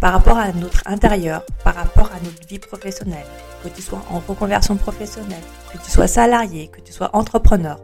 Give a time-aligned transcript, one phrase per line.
[0.00, 3.26] par rapport à notre intérieur, par rapport à notre vie professionnelle,
[3.62, 7.78] que tu sois en reconversion professionnelle, que tu sois salarié, que tu sois entrepreneur.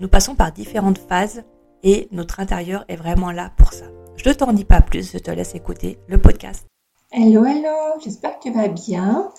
[0.00, 1.44] Nous passons par différentes phases
[1.84, 3.84] et notre intérieur est vraiment là pour ça.
[4.16, 6.66] Je ne t'en dis pas plus, je te laisse écouter le podcast.
[7.12, 9.30] Hello, hello, j'espère que tu vas bien.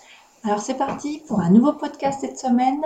[0.46, 2.82] Alors c'est parti pour un nouveau podcast cette semaine.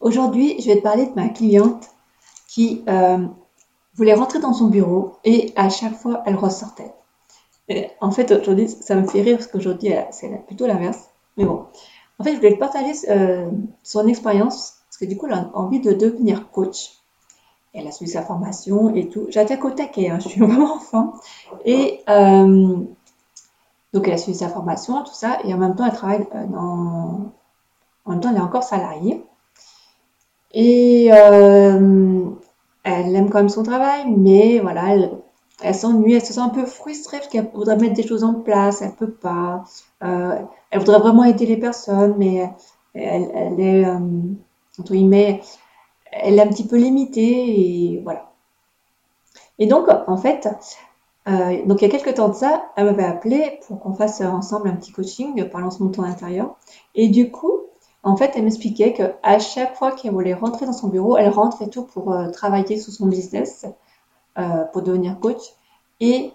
[0.00, 1.86] Aujourd'hui, je vais te parler de ma cliente
[2.48, 3.28] qui euh,
[3.94, 6.92] voulait rentrer dans son bureau et à chaque fois, elle ressortait
[8.00, 11.10] en fait, aujourd'hui, ça me fait rire parce qu'aujourd'hui, c'est plutôt l'inverse.
[11.36, 11.66] Mais bon.
[12.18, 13.50] En fait, je voulais partager euh,
[13.82, 16.92] son expérience parce que du coup, elle a envie de devenir coach.
[17.74, 19.26] Elle a suivi sa formation et tout.
[19.30, 21.14] J'attaque au taquet, hein, je suis vraiment enfant.
[21.64, 22.76] Et euh,
[23.92, 25.38] donc, elle a suivi sa formation, tout ça.
[25.44, 27.32] Et en même temps, elle travaille euh, dans.
[28.04, 29.24] En même temps, elle est encore salariée.
[30.54, 31.16] Et elle
[32.84, 34.94] aime quand même son travail, mais voilà,
[35.62, 38.34] elle s'ennuie, elle se sent un peu frustrée parce qu'elle voudrait mettre des choses en
[38.34, 39.64] place, elle peut pas.
[40.02, 40.38] Euh,
[40.70, 42.50] elle voudrait vraiment aider les personnes, mais
[42.94, 43.98] elle, est, euh,
[46.12, 48.30] elle est un petit peu limitée et voilà.
[49.58, 50.48] Et donc, en fait,
[51.28, 54.20] euh, donc il y a quelques temps de ça, elle m'avait appelé pour qu'on fasse
[54.20, 56.56] ensemble un petit coaching par lancement de ton intérieur.
[56.94, 57.52] Et du coup,
[58.02, 61.62] en fait, elle m'expliquait qu'à chaque fois qu'elle voulait rentrer dans son bureau, elle rentre
[61.62, 63.66] et tout pour travailler sur son business.
[64.38, 65.42] Euh, pour devenir coach.
[66.00, 66.32] Et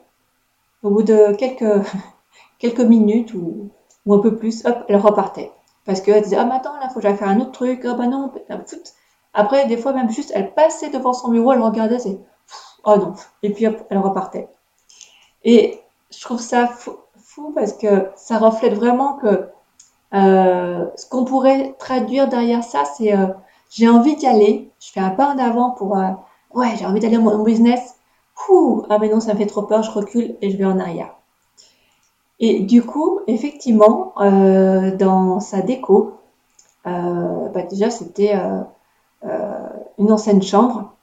[0.83, 1.83] au bout de quelques,
[2.59, 3.71] quelques minutes ou,
[4.05, 5.51] ou un peu plus, hop, elle repartait.
[5.83, 7.83] Parce qu'elle disait, ah, mais attends, là, faut que faire un autre truc.
[7.85, 8.31] Ah, bah non,
[9.33, 12.19] après, des fois, même juste, elle passait devant son bureau, elle regardait, c'est,
[12.83, 13.13] oh non.
[13.41, 14.47] Et puis, hop, elle repartait.
[15.43, 15.81] Et
[16.11, 19.49] je trouve ça fou, parce que ça reflète vraiment que
[20.13, 23.27] euh, ce qu'on pourrait traduire derrière ça, c'est euh,
[23.71, 25.97] j'ai envie d'y aller, je fais un pas en avant pour,
[26.57, 27.97] ouais, j'ai envie d'aller mon business.
[28.89, 31.15] Ah mais non, ça me fait trop peur, je recule et je vais en arrière.
[32.39, 36.13] Et du coup, effectivement, euh, dans sa déco,
[36.85, 39.67] euh, bah déjà c'était euh,
[39.97, 40.93] une ancienne chambre,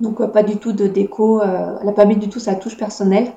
[0.00, 3.32] donc pas du tout de déco, elle n'a pas mis du tout sa touche personnelle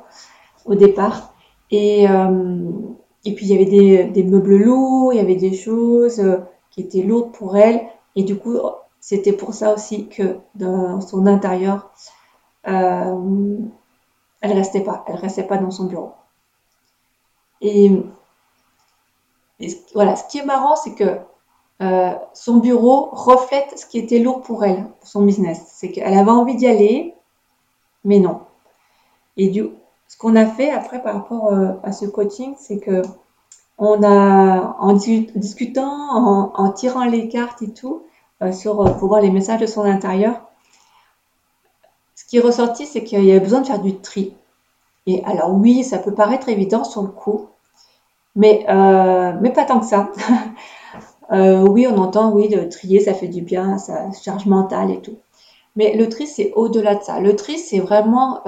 [0.66, 1.34] au départ.
[1.72, 6.22] Et, et puis il y avait des, meubles lourds, il y avait des choses
[6.72, 7.82] qui étaient lourdes pour elle,
[8.16, 8.58] et du coup
[9.08, 11.94] c'était pour ça aussi que dans son intérieur,
[12.68, 13.58] euh,
[14.42, 16.12] elle restait pas, elle restait pas dans son bureau.
[17.62, 18.04] Et,
[19.94, 21.20] voilà, ce qui est marrant, c'est que
[21.82, 25.64] euh, son bureau reflète ce qui était lourd pour elle, pour son business.
[25.68, 27.16] C'est qu'elle avait envie d'y aller,
[28.04, 28.42] mais non.
[29.38, 29.70] Et du,
[30.10, 33.04] ce qu'on a fait après par rapport euh, à ce coaching, c'est que
[33.78, 38.04] on a, en discutant, en, tirant les cartes et tout,
[38.52, 40.42] sur, euh, pour voir les messages de son intérieur.
[42.16, 44.34] Ce qui est ressorti, c'est qu'il y avait besoin de faire du tri.
[45.06, 47.48] Et alors oui, ça peut paraître évident sur le coup,
[48.36, 50.12] mais, euh, mais pas tant que ça.
[51.32, 55.18] oui, on entend, oui, de trier, ça fait du bien, ça charge mentale et tout.
[55.76, 57.20] Mais le tri, c'est au-delà de ça.
[57.20, 58.42] Le tri, c'est vraiment,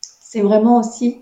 [0.00, 1.20] c'est vraiment aussi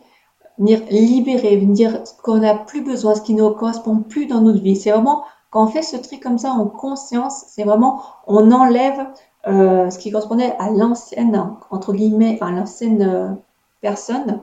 [0.58, 4.60] venir libérer, venir ce qu'on n'a plus besoin, ce qui ne correspond plus dans notre
[4.60, 4.76] vie.
[4.76, 9.06] C'est vraiment quand on fait ce tri comme ça en conscience, c'est vraiment, on enlève
[9.46, 13.28] euh, ce qui correspondait à l'ancienne, entre guillemets, à l'ancienne euh,
[13.80, 14.40] personne,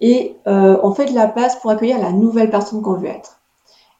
[0.00, 3.40] et euh, on fait de la place pour accueillir la nouvelle personne qu'on veut être.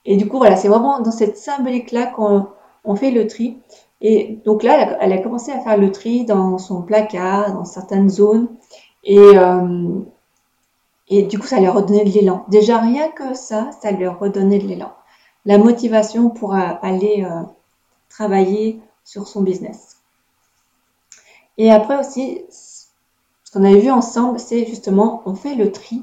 [0.04, 2.46] Et du coup, voilà, c'est vraiment dans cette symbolique-là qu'on
[2.84, 3.58] on fait le tri.
[4.00, 8.10] Et donc là, elle a, commencé à faire le tri dans son placard, dans certaines
[8.10, 8.46] zones.
[9.02, 9.32] Et,
[11.08, 12.44] et du coup, ça lui a redonné de l'élan.
[12.48, 14.92] Déjà, rien que ça, ça lui a redonné de l'élan
[15.44, 17.42] la motivation pour aller euh,
[18.08, 19.98] travailler sur son business.
[21.58, 26.02] Et après aussi, ce qu'on avait vu ensemble, c'est justement, on fait le tri,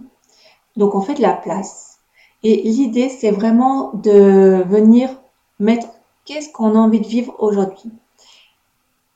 [0.77, 1.99] donc on fait de la place.
[2.43, 5.09] Et l'idée, c'est vraiment de venir
[5.59, 5.87] mettre
[6.25, 7.91] qu'est-ce qu'on a envie de vivre aujourd'hui.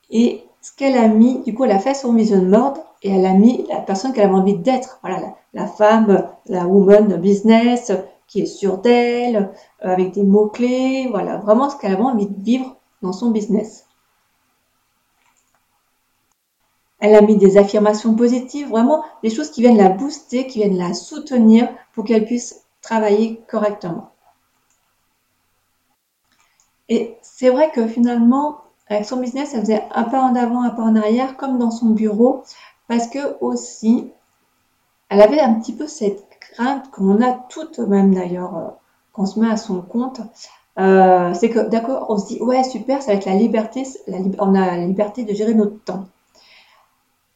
[0.10, 3.26] Et ce qu'elle a mis, du coup, elle a fait son vision board et elle
[3.26, 5.00] a mis la personne qu'elle avait envie d'être.
[5.02, 7.92] Voilà, la, femme, la woman business
[8.28, 9.46] qui est sûre d'elle, euh,
[9.92, 13.86] avec des mots-clés, voilà, vraiment ce qu'elle avait envie de vivre dans son business.
[17.00, 20.78] Elle a mis des affirmations positives, vraiment des choses qui viennent la booster, qui viennent
[20.78, 24.12] la soutenir pour qu'elle puisse travailler correctement.
[26.90, 30.70] Et c'est vrai que finalement, avec son business, elle faisait un pas en avant, un
[30.70, 32.44] pas en arrière, comme dans son bureau,
[32.88, 34.12] parce que aussi,
[35.10, 38.70] elle avait un petit peu cette crainte qu'on a toutes, même d'ailleurs, euh,
[39.16, 40.22] qu'on se met à son compte.
[40.78, 43.84] Euh, c'est que d'accord, on se dit ouais super, ça va être la liberté,
[44.40, 46.06] on a la liberté de gérer notre temps.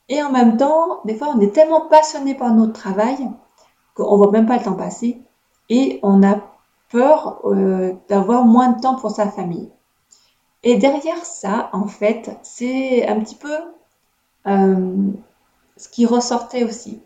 [0.09, 3.29] Et en même temps, des fois, on est tellement passionné par notre travail
[3.95, 5.21] qu'on voit même pas le temps passer
[5.69, 6.41] et on a
[6.89, 9.69] peur euh, d'avoir moins de temps pour sa famille.
[10.63, 13.55] Et derrière ça, en fait, c'est un petit peu
[14.47, 15.11] euh,
[15.77, 17.01] ce qui ressortait aussi.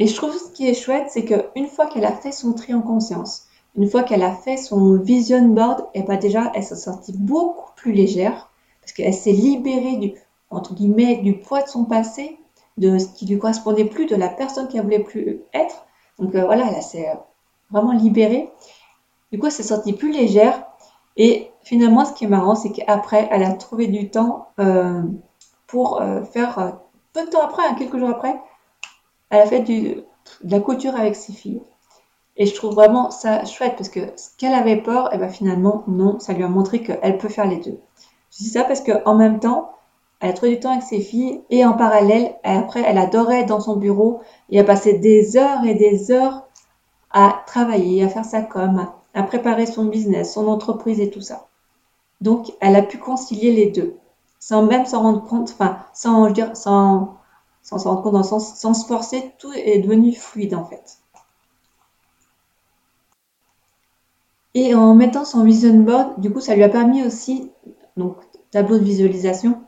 [0.00, 2.74] Et je trouve ce qui est chouette, c'est qu'une fois qu'elle a fait son tri
[2.74, 6.64] en conscience, une fois qu'elle a fait son vision board, et eh ben déjà, elle
[6.64, 8.50] s'est sortie beaucoup plus légère
[8.80, 10.14] parce qu'elle s'est libérée du,
[10.48, 12.38] entre guillemets, du poids de son passé,
[12.78, 15.84] de ce qui lui correspondait plus, de la personne qu'elle voulait plus être.
[16.18, 17.12] Donc euh, voilà, elle s'est
[17.70, 18.50] vraiment libérée.
[19.30, 20.64] Du coup, elle s'est sortie plus légère.
[21.16, 25.02] Et finalement, ce qui est marrant, c'est qu'après, elle a trouvé du temps euh,
[25.66, 26.70] pour euh, faire, euh,
[27.12, 28.40] peu de temps après, hein, quelques jours après,
[29.30, 30.04] elle a fait de
[30.44, 31.62] la couture avec ses filles.
[32.36, 35.28] Et je trouve vraiment ça chouette parce que ce qu'elle avait peur, et eh ben
[35.28, 37.80] finalement, non, ça lui a montré qu'elle peut faire les deux.
[38.30, 39.72] Je dis ça parce qu'en même temps,
[40.20, 43.48] elle a trouvé du temps avec ses filles et en parallèle, après, elle adorait être
[43.48, 46.46] dans son bureau et a passé des heures et des heures
[47.10, 51.48] à travailler, à faire sa com, à préparer son business, son entreprise et tout ça.
[52.20, 53.96] Donc, elle a pu concilier les deux,
[54.38, 57.16] sans même s'en rendre compte, enfin, sans, je dire, sans,
[57.62, 60.98] sans s'en rendre compte sens, sans se forcer, tout est devenu fluide en fait.
[64.54, 67.50] Et en mettant son vision board, du coup, ça lui a permis aussi,
[67.96, 68.16] donc,
[68.50, 69.60] tableau de visualisation.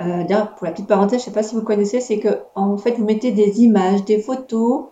[0.00, 2.40] Euh, D'ailleurs, pour la petite parenthèse, je ne sais pas si vous connaissez, c'est que
[2.56, 4.86] en fait, vous mettez des images, des photos,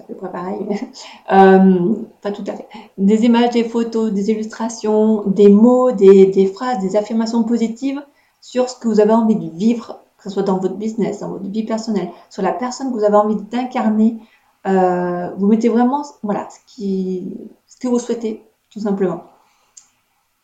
[0.00, 0.66] à peu près pareil,
[1.32, 2.66] euh, pas tout à fait.
[2.96, 8.00] Des images, des photos, des illustrations, des mots, des, phrases, des affirmations positives
[8.40, 11.30] sur ce que vous avez envie de vivre, que ce soit dans votre business, dans
[11.30, 14.18] votre vie personnelle, sur la personne que vous avez envie d'incarner.
[14.66, 19.22] Euh, vous mettez vraiment, voilà, ce, que vous souhaitez, tout simplement.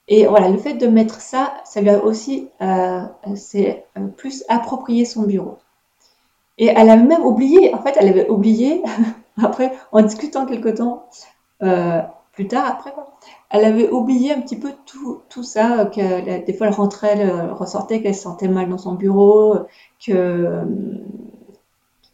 [0.08, 3.02] Et voilà, le fait de mettre ça, ça lui a aussi, euh,
[3.34, 3.86] c'est
[4.16, 5.58] plus approprié son bureau.
[6.56, 8.82] Et elle avait même oublié, en fait, elle avait oublié
[9.42, 11.08] Après, en discutant quelque temps
[11.62, 12.02] euh,
[12.34, 12.92] plus tard, après,
[13.50, 17.52] elle avait oublié un petit peu tout, tout ça, que des fois elle rentrait, elle
[17.52, 19.58] ressortait qu'elle se sentait mal dans son bureau,
[20.04, 20.64] que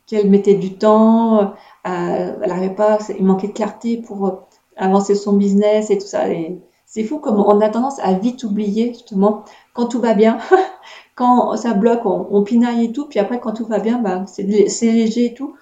[0.07, 1.53] qu'elle mettait du temps, euh,
[1.85, 4.47] elle n'arrivait pas, il manquait de clarté pour
[4.77, 6.29] avancer son business et tout ça.
[6.31, 10.39] Et c'est fou comme on a tendance à vite oublier justement quand tout va bien,
[11.15, 14.43] quand ça bloque, on, pinaille et tout, puis après quand tout va bien, bah, c'est
[14.43, 15.55] léger et tout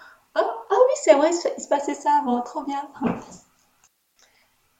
[0.71, 2.83] ah oui, c'est vrai, il se passait ça avant, trop bien.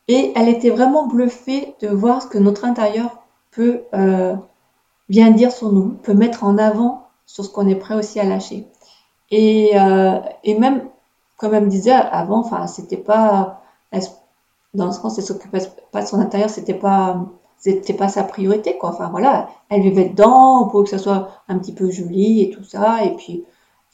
[0.09, 4.35] Et elle était vraiment bluffée de voir ce que notre intérieur peut euh,
[5.09, 8.25] bien dire sur nous, peut mettre en avant sur ce qu'on est prêt aussi à
[8.25, 8.67] lâcher.
[9.31, 10.89] Et, euh, et même,
[11.37, 13.61] comme elle me disait avant, enfin, c'était pas,
[14.75, 15.61] dans le sens, elle s'occupait
[15.93, 17.27] pas de son intérieur, c'était pas,
[17.59, 18.91] c'était pas sa priorité, quoi.
[18.91, 22.65] Enfin, voilà, elle vivait dedans pour que ça soit un petit peu joli et tout
[22.65, 23.45] ça, et puis,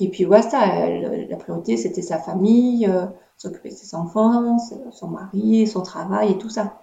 [0.00, 0.88] et puis voilà,
[1.28, 3.06] la priorité c'était sa famille, euh,
[3.44, 4.58] s'occuper de ses enfants,
[4.90, 6.80] son mari, son travail et tout ça.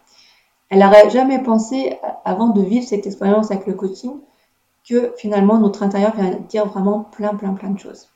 [0.69, 4.13] Elle n'aurait jamais pensé, avant de vivre cette expérience avec le coaching,
[4.87, 8.07] que finalement notre intérieur vient dire vraiment plein, plein, plein de choses.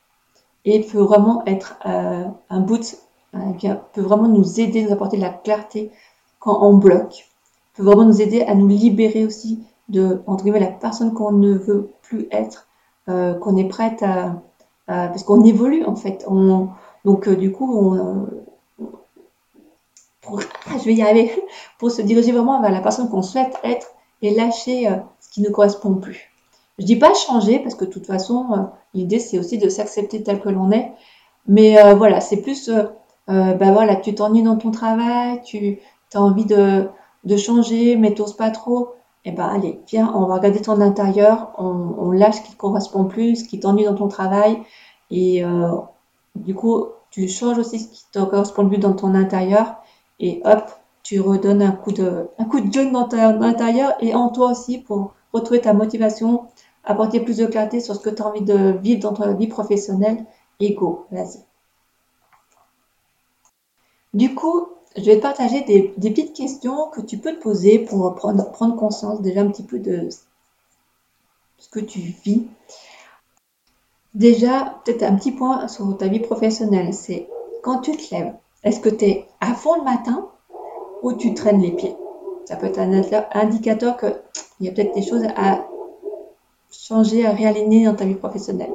[0.64, 2.96] Et peut vraiment être euh, un bout,
[3.34, 5.92] euh, peut vraiment nous aider, nous apporter de la clarté
[6.38, 7.28] quand on bloque,
[7.74, 11.54] peut vraiment nous aider à nous libérer aussi de, entre guillemets, la personne qu'on ne
[11.54, 12.66] veut plus être,
[13.08, 14.42] euh, qu'on est prête à,
[14.88, 16.24] euh, parce qu'on évolue en fait.
[16.28, 16.68] On,
[17.06, 17.96] donc euh, du coup,
[20.26, 20.34] ah,
[20.78, 21.30] je vais y arriver,
[21.78, 23.86] pour se diriger vraiment vers la personne qu'on souhaite être
[24.22, 26.32] et lâcher euh, ce qui ne correspond plus.
[26.78, 30.40] Je dis pas changer parce que de toute façon, l'idée c'est aussi de s'accepter tel
[30.40, 30.92] que l'on est.
[31.48, 32.70] Mais voilà, c'est plus,
[33.28, 35.78] ben voilà, tu t'ennuies dans ton travail, tu
[36.12, 36.90] as envie de,
[37.38, 42.12] changer, mais t'oses pas trop eh ben allez, viens, on va regarder ton intérieur, on,
[42.12, 44.62] lâche ce qui ne correspond plus, ce qui t'ennuie dans ton travail,
[45.10, 45.68] et euh,
[46.36, 49.76] du coup, tu changes aussi ce qui te correspond plus dans ton intérieur,
[50.18, 50.70] et hop,
[51.02, 52.44] tu redonnes un coup de, un
[52.90, 56.48] dans, l'intérieur et en toi aussi pour retrouver ta motivation,
[56.82, 59.46] apporter plus de clarté sur ce que tu as envie de vivre dans ta vie
[59.46, 60.24] professionnelle.
[60.58, 61.44] Et go, vas-y.
[64.14, 68.14] Du coup, je vais te partager des, petites questions que tu peux te poser pour
[68.14, 70.08] prendre, prendre conscience déjà un petit peu de
[71.58, 72.48] ce que tu vis.
[74.16, 77.28] Déjà, peut-être un petit point sur ta vie professionnelle, c'est
[77.62, 78.32] quand tu te lèves,
[78.64, 80.26] est-ce que tu es à fond le matin
[81.02, 81.94] ou tu traînes les pieds?
[82.46, 83.02] Ça peut être un
[83.34, 84.16] indicateur qu'il
[84.60, 85.66] y a peut-être des choses à
[86.70, 88.72] changer, à réaligner dans ta vie professionnelle.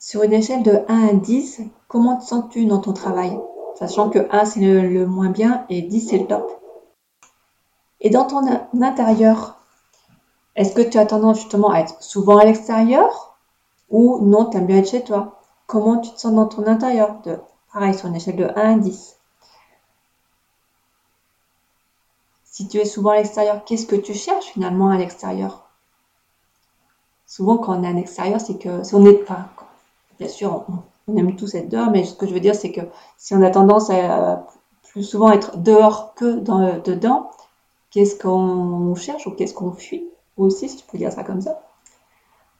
[0.00, 3.38] Sur une échelle de 1 à 10, comment te sens-tu dans ton travail?
[3.76, 6.50] Sachant que 1 c'est le, moins bien et 10 c'est le top.
[8.00, 8.42] Et dans ton
[8.82, 9.60] intérieur,
[10.56, 13.25] est-ce que tu as tendance justement à être souvent à l'extérieur
[13.90, 17.20] ou non, tu aimes bien être chez toi Comment tu te sens dans ton intérieur
[17.24, 17.38] de,
[17.72, 19.16] Pareil, sur une échelle de 1 à 10.
[22.44, 25.68] Si tu es souvent à l'extérieur, qu'est-ce que tu cherches finalement à l'extérieur?
[27.26, 29.50] Souvent, quand on est à l'extérieur, c'est que si on n'est pas,
[30.18, 30.64] bien sûr,
[31.06, 32.80] on, aime tous être dehors, mais ce que je veux dire, c'est que
[33.18, 34.46] si on a tendance à
[34.84, 37.30] plus souvent être dehors que dans, dedans,
[37.90, 40.08] qu'est-ce qu'on cherche ou qu'est-ce qu'on fuit?
[40.38, 41.60] Aussi, si tu peux dire ça comme ça.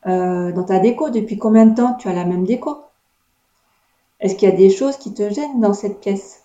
[0.07, 2.83] Euh, dans ta déco, depuis combien de temps tu as la même déco?
[4.21, 6.43] Est-ce qu'il y a des choses qui te gênent dans cette pièce?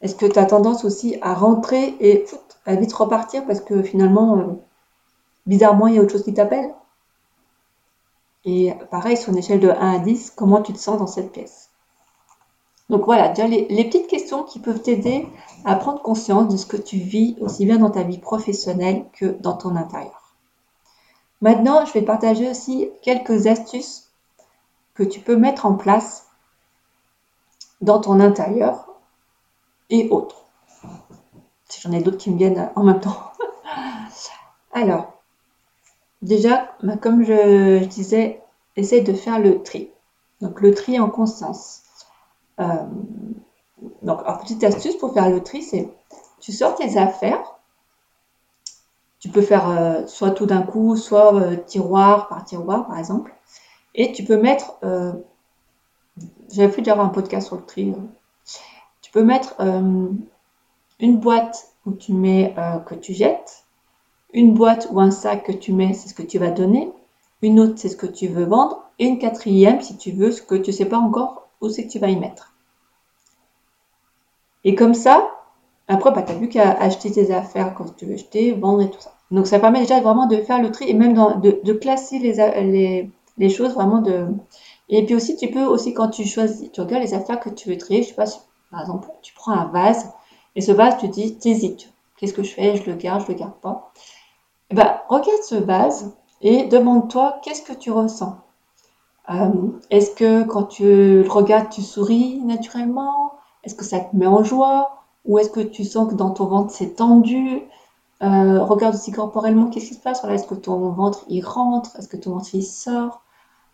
[0.00, 2.24] Est-ce que tu as tendance aussi à rentrer et
[2.64, 4.44] à vite repartir parce que finalement, euh,
[5.46, 6.74] bizarrement, il y a autre chose qui t'appelle?
[8.44, 11.32] Et pareil, sur une échelle de 1 à 10, comment tu te sens dans cette
[11.32, 11.70] pièce?
[12.88, 15.26] Donc voilà, déjà les, petites questions qui peuvent t'aider
[15.64, 19.26] à prendre conscience de ce que tu vis aussi bien dans ta vie professionnelle que
[19.26, 20.15] dans ton intérieur.
[21.40, 24.10] Maintenant, je vais partager aussi quelques astuces
[24.94, 26.26] que tu peux mettre en place
[27.80, 28.88] dans ton intérieur
[29.90, 30.44] et autres.
[31.68, 33.32] Si j'en ai d'autres qui me viennent en même temps.
[34.72, 35.12] Alors,
[36.22, 38.42] déjà, bah, comme je, disais,
[38.76, 39.90] essaye de faire le tri.
[40.40, 41.82] Donc le tri en conscience.
[42.60, 42.84] Euh,
[44.02, 45.88] donc, petite astuce pour faire le tri, c'est
[46.40, 47.55] tu sors tes affaires.
[49.18, 53.34] Tu peux faire euh, soit tout d'un coup, soit euh, tiroir par tiroir, par exemple.
[53.94, 54.78] Et tu peux mettre,
[56.52, 57.94] j'avais fait déjà un podcast sur le tri.
[59.00, 59.58] Tu peux mettre
[61.00, 62.54] une boîte où tu mets
[62.84, 63.64] que tu jettes,
[64.34, 66.92] une boîte ou un sac que tu mets, c'est ce que tu vas donner,
[67.40, 70.42] une autre, c'est ce que tu veux vendre, et une quatrième, si tu veux, ce
[70.42, 72.52] que tu ne sais pas encore où c'est que tu vas y mettre.
[74.64, 75.30] Et comme ça,
[75.88, 78.90] après, bah, tu n'as plus qu'à acheter tes affaires quand tu veux acheter, vendre et
[78.90, 79.12] tout ça.
[79.30, 83.48] Donc ça permet déjà vraiment de faire le tri et même de, classer les, les,
[83.48, 84.26] choses vraiment de.
[84.88, 87.68] Et puis aussi, tu peux aussi quand tu choisis, tu regardes les affaires que tu
[87.68, 88.26] veux trier, je sais pas,
[88.70, 90.12] par exemple, tu prends un vase
[90.54, 91.92] et ce vase, tu dis, hésites.
[92.16, 92.76] Qu'est-ce que je fais?
[92.76, 93.92] Je le garde, je le garde pas.
[94.70, 98.38] Ben, regarde ce vase et demande-toi qu'est-ce que tu ressens?
[99.28, 99.50] Euh,
[99.90, 103.32] est-ce que quand tu le regardes, tu souris naturellement?
[103.64, 105.05] Est-ce que ça te met en joie?
[105.26, 107.62] Ou est-ce que tu sens que dans ton ventre c'est tendu?
[108.22, 110.24] Euh, Regarde aussi corporellement qu'est-ce qui se passe?
[110.24, 111.96] Est-ce que ton ventre il rentre?
[111.98, 113.22] Est-ce que ton ventre il sort?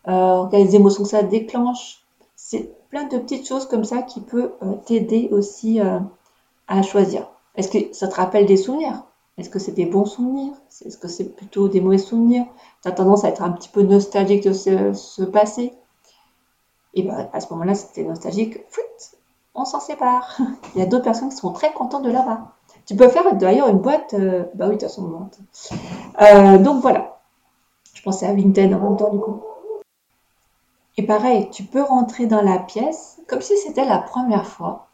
[0.08, 2.02] Euh, Regarde les émotions ça déclenche.
[2.36, 4.52] C'est plein de petites choses comme ça qui peuvent
[4.84, 7.28] t'aider aussi à choisir.
[7.54, 9.04] Est-ce que ça te rappelle des souvenirs?
[9.38, 10.52] Est-ce que c'est des bons souvenirs?
[10.84, 12.44] Est-ce que c'est plutôt des mauvais souvenirs?
[12.82, 15.72] Tu as tendance à être un petit peu nostalgique de ce, passé.
[16.94, 18.58] Et bien, à ce moment-là, c'était nostalgique,
[19.54, 20.36] on s'en sépare.
[20.74, 22.52] Il y a d'autres personnes qui sont très contentes de là-bas.
[22.86, 24.14] Tu peux faire d'ailleurs une boîte.
[24.14, 25.28] Euh, bah oui, de toute façon.
[26.20, 27.20] Euh, donc voilà.
[27.94, 29.42] Je pensais à Vinted en même temps, du coup.
[30.96, 34.88] Et pareil, tu peux rentrer dans la pièce comme si c'était la première fois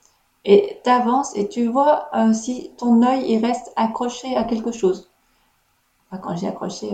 [0.45, 4.71] et tu avances et tu vois euh, si ton œil il reste accroché à quelque
[4.71, 5.11] chose.
[6.23, 6.91] quand j'ai accroché,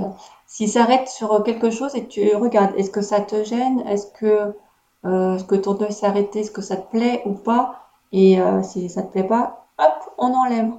[0.47, 3.81] s'il s'arrête sur quelque chose et tu regardes, est-ce que ça te gêne?
[3.87, 4.57] Est-ce que,
[5.05, 8.89] euh, que ton œil s'est arrêté Est-ce que ça te plaît ou pas Et si
[8.89, 10.71] ça te plaît pas, hop, on enlève.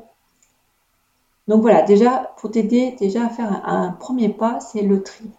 [1.48, 5.30] Donc voilà, déjà, pour t'aider déjà à faire un, premier pas, c'est le tri.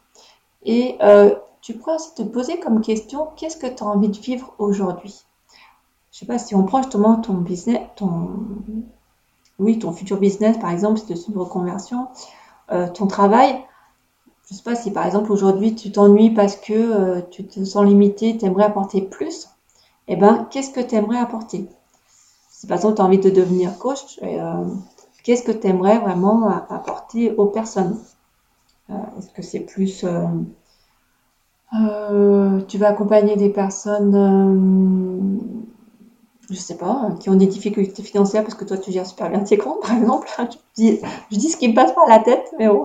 [0.65, 0.99] Et
[1.63, 5.15] tu pourrais aussi te poser comme question, qu'est-ce que tu as envie de vivre aujourd'hui?
[6.13, 8.31] Je sais pas, si on prend justement ton business, ton,
[9.59, 12.09] oui, ton futur business, par exemple, si c'est une reconversion,
[12.73, 13.61] euh, ton travail,
[14.49, 17.85] je sais pas si par exemple aujourd'hui tu t'ennuies parce que euh, tu te sens
[17.85, 19.49] limité, tu aimerais apporter plus,
[20.09, 21.69] eh ben, qu'est-ce que tu aimerais apporter?
[22.51, 24.65] Si par exemple tu as envie de devenir coach, euh,
[25.25, 27.99] qu'est-ce que tu aimerais vraiment apporter aux personnes?
[29.19, 30.05] Est-ce que c'est plus...
[32.69, 34.15] tu vas accompagner des personnes
[36.51, 39.41] je sais pas, qui ont des difficultés financières parce que toi tu gères super bien
[39.41, 40.29] tes comptes, par exemple?
[40.39, 41.01] Je dis,
[41.33, 42.85] je dis ce qui me passe par la tête, mais bon,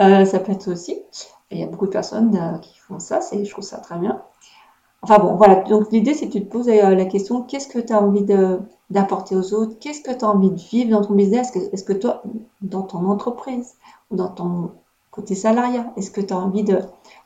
[0.00, 1.02] euh, ça peut être aussi.
[1.50, 4.22] il y a beaucoup de personnes euh, qui font ça, je trouve ça très bien.
[5.02, 5.56] Enfin bon, voilà.
[5.56, 8.24] Donc l'idée, c'est que tu te poses euh, la question qu'est-ce que tu as envie
[8.90, 9.78] d'apporter aux autres?
[9.80, 11.54] Qu'est-ce que tu as envie de vivre dans ton business?
[11.72, 12.22] Est-ce que, toi,
[12.62, 13.74] dans ton entreprise
[14.10, 14.72] ou dans ton
[15.10, 16.78] côté salariat, est-ce que tu as envie de,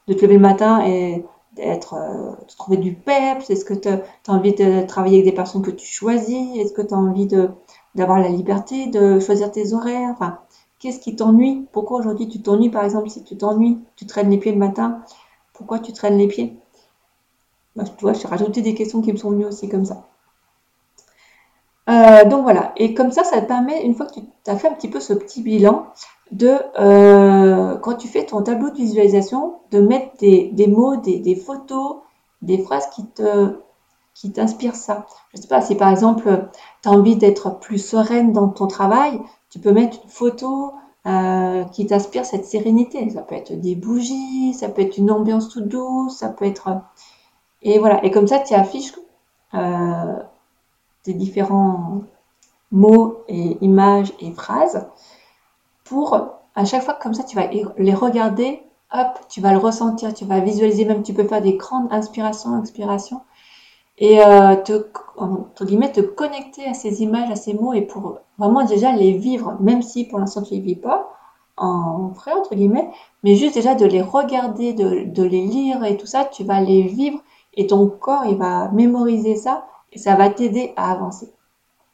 [0.09, 3.49] de, te lever le matin et d'être, de trouver du peps?
[3.51, 6.57] Est-ce que tu as, envie de travailler avec des personnes que tu choisis?
[6.57, 7.29] Est-ce que tu as envie
[7.95, 10.17] d'avoir la liberté de choisir tes horaires?
[10.79, 11.67] Qu'est-ce qui t'ennuie?
[11.73, 15.03] Pourquoi aujourd'hui tu t'ennuies Par exemple, si tu t'ennuies, tu traînes les pieds le matin,
[15.53, 16.57] pourquoi tu traînes les pieds?
[17.75, 20.07] Bah, tu vois, j'ai rajouté des questions qui me sont venues aussi comme ça.
[21.89, 24.69] Euh, donc voilà, et comme ça, ça te permet, une fois que tu as fait
[24.69, 25.87] un petit peu ce petit bilan,
[26.33, 31.99] de, euh, quand tu fais ton tableau de visualisation, de mettre des, mots, des, photos,
[32.43, 33.61] des phrases qui te
[34.15, 35.05] qui t'inspirent ça.
[35.33, 36.49] Je ne sais pas, si par exemple,
[36.83, 39.21] tu as envie d'être plus sereine dans ton travail,
[39.57, 40.75] tu peux mettre une photo
[41.07, 43.09] euh, qui t'inspire cette sérénité.
[43.09, 46.83] Ça peut être des bougies, ça peut être une ambiance toute douce, ça peut être
[47.63, 48.93] et voilà, et comme ça, tu affiches
[49.55, 50.17] euh,
[51.03, 52.03] tes différents
[52.71, 54.87] mots et images et phrases
[55.85, 56.17] pour,
[56.55, 60.25] à chaque fois, comme ça, tu vas les regarder, hop, tu vas le ressentir, tu
[60.25, 63.21] vas visualiser, même tu peux faire des grandes inspirations, expirations,
[63.99, 64.87] et euh, te,
[65.17, 69.13] entre guillemets, te connecter à ces images, à ces mots, et pour vraiment déjà les
[69.13, 71.13] vivre, même si pour l'instant tu ne les vis pas,
[71.57, 72.91] en vrai, entre guillemets,
[73.23, 76.83] mais juste déjà de les regarder, de, les lire et tout ça, tu vas les
[76.83, 77.21] vivre
[77.55, 81.33] et ton corps, il va mémoriser ça et ça va t'aider à avancer.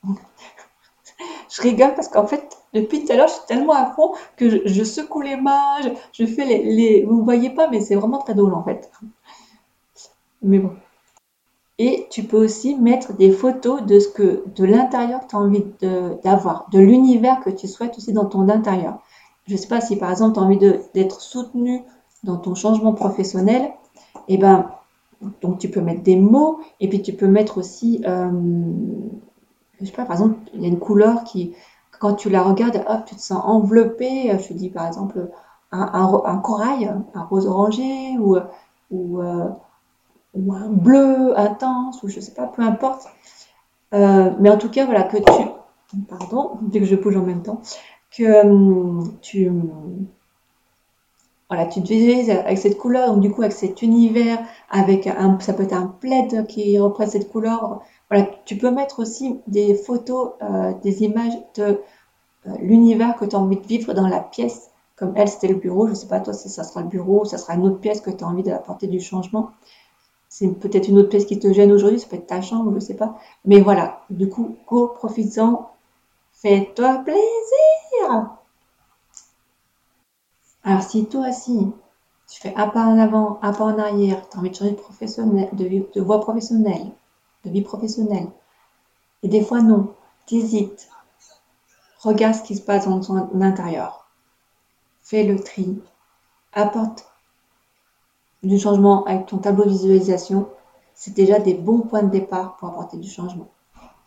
[1.48, 4.66] je rigole parce qu'en fait, depuis tout à l'heure, je suis tellement à fond que
[4.66, 5.76] je, secoue les mains,
[6.12, 8.90] je, fais les, les, Vous ne voyez pas, mais c'est vraiment très drôle en fait.
[10.42, 10.72] Mais bon.
[11.78, 15.38] Et tu peux aussi mettre des photos de ce que, de l'intérieur que tu as
[15.38, 15.64] envie
[16.22, 18.98] d'avoir, de, l'univers que tu souhaites aussi dans ton intérieur.
[19.46, 21.82] Je ne sais pas si par exemple tu as envie d'être soutenu
[22.22, 23.72] dans ton changement professionnel,
[24.28, 24.70] et eh ben
[25.40, 28.30] donc tu peux mettre des mots et puis tu peux mettre aussi, euh,
[29.80, 31.54] je sais pas, par exemple, il y a une couleur qui,
[31.98, 34.36] quand tu la regardes, hop, tu te sens enveloppé.
[34.38, 35.30] Je dis par exemple
[35.70, 38.36] un, corail, un rose orangé ou,
[38.90, 39.48] ou, euh,
[40.34, 43.06] ou, un bleu intense ou je sais pas, peu importe.
[43.94, 47.42] Euh, mais en tout cas, voilà, que tu, pardon, dès que je bouge en même
[47.42, 47.60] temps,
[48.10, 49.50] que euh, tu
[51.52, 54.38] voilà, tu te visualises avec cette couleur, donc du coup avec cet univers,
[54.70, 57.82] avec un, ça peut être un plaid qui représente cette couleur.
[58.10, 61.82] Voilà, tu peux mettre aussi des photos, euh, des images de
[62.46, 64.70] euh, l'univers que tu as envie de vivre dans la pièce.
[64.96, 65.84] Comme elle, c'était le bureau.
[65.84, 67.80] Je ne sais pas toi si ça sera le bureau, ou ça sera une autre
[67.80, 69.50] pièce que tu as envie d'apporter du changement.
[70.34, 72.76] C'est peut-être une autre pièce qui te gêne aujourd'hui, ça peut être ta chambre, je
[72.76, 73.18] ne sais pas.
[73.44, 75.70] Mais voilà, du coup, go, profites-en,
[76.32, 78.30] fais-toi plaisir.
[80.64, 81.70] Alors si toi aussi,
[82.30, 84.70] tu fais un pas en avant, un pas en arrière, tu as envie de changer
[84.70, 86.90] de, professionnel, de, voie professionnelle,
[87.44, 88.28] de vie professionnelle,
[89.22, 89.92] et des fois non,
[90.30, 90.88] hésites,
[91.98, 94.08] regarde ce qui se passe dans ton intérieur,
[95.02, 95.78] fais le tri,
[96.54, 97.11] apporte
[98.42, 100.48] du changement avec ton tableau de visualisation,
[100.94, 103.48] c'est déjà des bons points de départ pour apporter du changement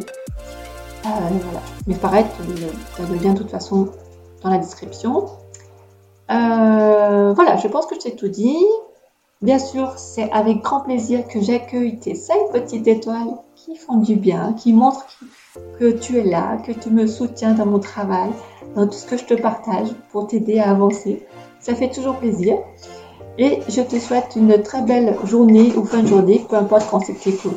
[1.05, 1.61] Euh, voilà.
[1.85, 2.41] Mais pareil, tu
[3.01, 3.89] as le lien de toute façon
[4.43, 5.27] dans la description.
[6.29, 8.65] Euh, voilà, je pense que je t'ai tout dit.
[9.41, 14.15] Bien sûr, c'est avec grand plaisir que j'accueille tes cinq petites étoiles qui font du
[14.15, 15.05] bien, qui montrent
[15.79, 18.31] que tu es là, que tu me soutiens dans mon travail,
[18.75, 21.25] dans tout ce que je te partage pour t'aider à avancer.
[21.67, 22.59] Ça fait toujours plaisir.
[23.37, 27.01] Et je te souhaite une très belle journée ou fin de journée, peu importe quand
[27.01, 27.49] c'est que tu.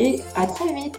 [0.00, 0.98] Et à très vite